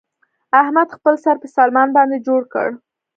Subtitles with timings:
[0.61, 2.67] احمد خپل سر په سلمان باندې جوړ کړ.